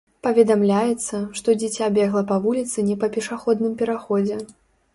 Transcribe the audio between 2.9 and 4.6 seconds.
па пешаходным пераходзе.